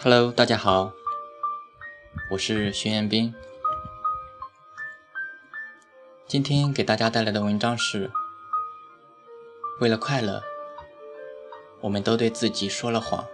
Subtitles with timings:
[0.00, 0.92] Hello，大家好，
[2.30, 3.34] 我是徐彦斌。
[6.28, 8.08] 今天给大家带来的文章是：
[9.80, 10.44] 为了快乐，
[11.80, 13.26] 我们都对自己说了谎。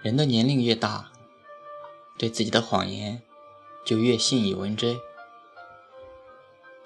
[0.00, 1.12] 人的年龄越大，
[2.16, 3.20] 对自己的谎言
[3.84, 4.98] 就越信以为真。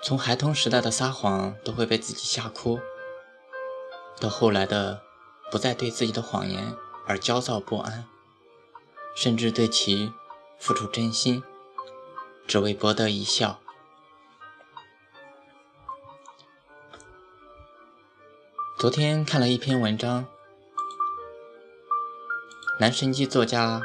[0.01, 2.81] 从孩童时代的撒谎都会被自己吓哭，
[4.21, 5.03] 到后来的
[5.51, 6.75] 不再对自己的谎言
[7.07, 8.07] 而焦躁不安，
[9.15, 10.13] 甚至对其
[10.59, 11.43] 付出真心，
[12.47, 13.61] 只为博得一笑。
[18.79, 20.27] 昨天看了一篇文章，
[22.79, 23.83] 男神级作家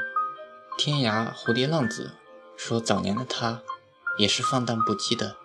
[0.77, 2.11] 天涯蝴蝶浪子
[2.55, 3.63] 说，早年的他
[4.19, 5.37] 也是放荡不羁的。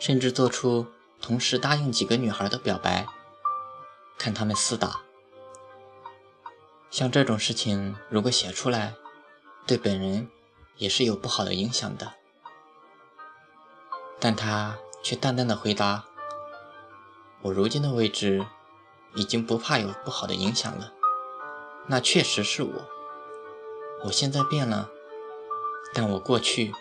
[0.00, 0.88] 甚至做出
[1.20, 3.06] 同时答应几个女孩的表白，
[4.18, 5.02] 看他们厮打。
[6.90, 8.94] 像这种事情，如果写出来，
[9.66, 10.28] 对本人
[10.78, 12.14] 也是有不好的影响的。
[14.18, 16.06] 但他却淡淡的回答
[17.42, 18.46] ：“我如今的位置，
[19.14, 20.92] 已经不怕有不好的影响了。
[21.86, 22.72] 那确实是我，
[24.06, 24.88] 我现在变了，
[25.92, 26.72] 但我过去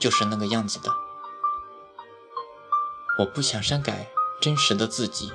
[0.00, 0.92] 就是那个样子的。”
[3.18, 4.08] 我不想删改
[4.42, 5.32] 真实的自己，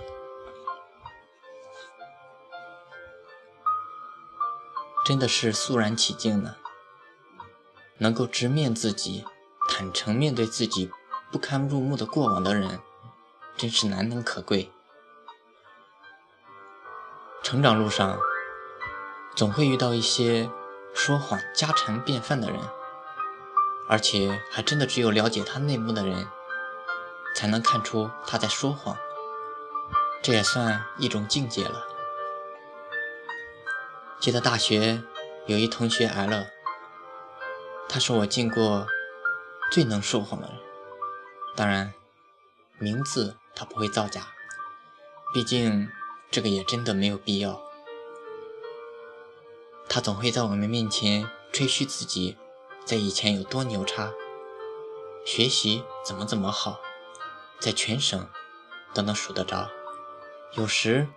[5.04, 6.58] 真的是肃然起敬呢。
[7.98, 9.26] 能够直面自己、
[9.68, 10.92] 坦诚面对自己
[11.32, 12.80] 不堪入目的过往的人，
[13.58, 14.72] 真是难能可贵。
[17.42, 18.20] 成长路上，
[19.36, 20.52] 总会遇到一些
[20.94, 22.60] 说谎家常便饭的人，
[23.90, 26.28] 而且还真的只有了解他内幕的人。
[27.42, 28.96] 才能看出他在说谎，
[30.22, 31.88] 这也算一种境界了。
[34.20, 35.02] 记得大学
[35.48, 36.46] 有一同学挨了，
[37.90, 38.86] 他是我见过
[39.72, 40.56] 最能说谎的人。
[41.56, 41.96] 当然，
[42.78, 44.22] 名字他不会造假，
[45.34, 45.90] 毕竟
[46.30, 47.60] 这个也真的没有必要。
[49.90, 52.38] 他总会在我们面前吹嘘自己
[52.86, 54.12] 在以前有多牛叉，
[55.26, 56.80] 学习怎么怎么好。
[57.62, 58.28] 在全省
[58.92, 59.70] 都能数得着，
[60.54, 61.08] 有时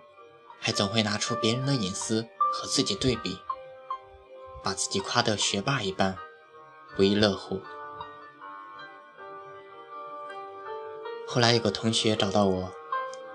[0.59, 3.41] 还总会拿出别人的隐私和自己对比，
[4.63, 6.15] 把自己夸得学霸一般，
[6.95, 7.63] 不亦乐乎。
[11.27, 12.71] 后来有个同学找到我，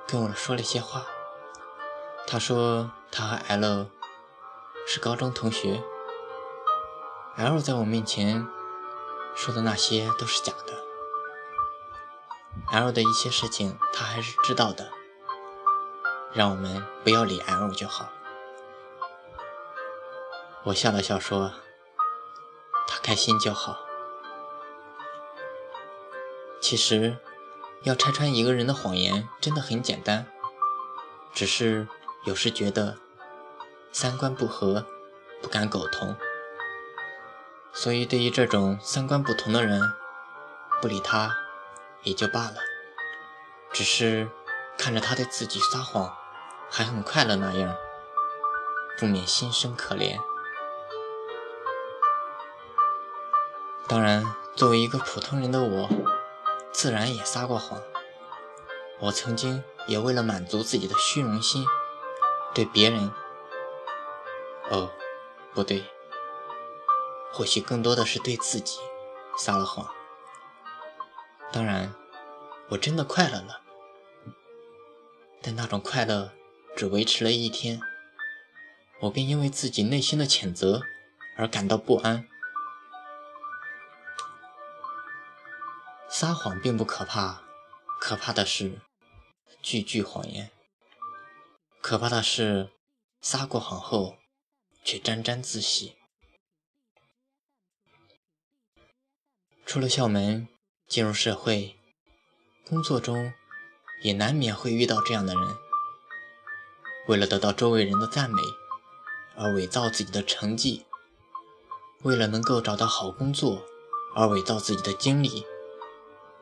[0.06, 1.04] 跟我说了些话。
[2.28, 3.90] 他说他和 L
[4.86, 5.82] 是高中同学
[7.36, 8.46] ，L 在我面前
[9.34, 10.89] 说的那些都是假的。
[12.72, 14.90] L 的一些事情，他还是知道的，
[16.32, 18.10] 让我们不要理 L 就好。
[20.64, 21.52] 我笑了笑说
[22.86, 23.76] ：“他开心就好。”
[26.62, 27.18] 其实，
[27.82, 30.26] 要拆穿一个人的谎言真的很简单，
[31.32, 31.88] 只是
[32.24, 32.98] 有时觉得
[33.90, 34.86] 三观不合，
[35.42, 36.14] 不敢苟同。
[37.72, 39.80] 所以，对于这种三观不同的人，
[40.80, 41.34] 不理他。
[42.02, 42.56] 也就罢了，
[43.72, 44.30] 只是
[44.78, 46.16] 看着他对自己撒谎
[46.70, 47.76] 还很快乐那样，
[48.98, 50.18] 不免心生可怜。
[53.86, 55.88] 当然，作为一个普通人的我，
[56.72, 57.82] 自然也撒过谎。
[59.00, 61.66] 我曾经也为了满足自己的虚荣心，
[62.54, 63.10] 对别人……
[64.70, 64.90] 哦，
[65.52, 65.84] 不对，
[67.32, 68.78] 或许更多的是对自己
[69.36, 69.92] 撒了谎。
[71.52, 71.92] 当然，
[72.68, 73.60] 我真的快乐了，
[75.42, 76.32] 但那种快乐
[76.76, 77.80] 只维持了一天，
[79.00, 80.80] 我便因为自己内心的谴责
[81.36, 82.28] 而感到不安。
[86.08, 87.42] 撒谎并不可怕，
[88.00, 88.80] 可怕的是
[89.60, 90.52] 句句谎言，
[91.80, 92.70] 可怕的是
[93.20, 94.18] 撒过谎后
[94.84, 95.96] 却沾沾自喜。
[99.66, 100.48] 出了校门。
[100.90, 101.76] 进入社会，
[102.68, 103.32] 工作中
[104.02, 105.56] 也难免会遇到这样的人，
[107.06, 108.42] 为了得到周围人的赞美
[109.36, 110.84] 而伪造自己的成绩，
[112.02, 113.64] 为了能够找到好工作
[114.16, 115.46] 而伪造自己的经历，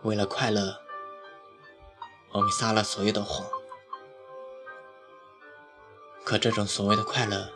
[0.00, 0.80] 为了快乐，
[2.32, 3.46] 我们撒了所有的谎。
[6.24, 7.50] 可这种所谓的快乐，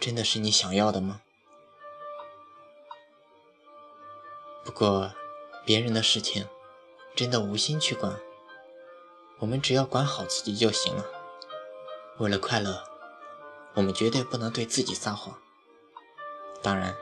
[0.00, 1.20] 真的是你想要的吗？
[4.64, 5.12] 不过。
[5.64, 6.46] 别人的事情，
[7.14, 8.18] 真的无心去管，
[9.38, 11.04] 我们只要管好自己就行了。
[12.18, 12.84] 为了快乐，
[13.74, 15.38] 我们绝对不能对自己撒谎，
[16.62, 16.96] 当然，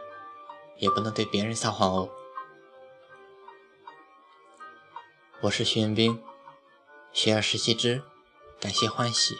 [0.77, 2.11] 也不能对别人撒谎哦。
[5.43, 6.23] 我是徐彦斌，
[7.12, 8.03] 学而时习之，
[8.61, 9.39] 感谢欢喜。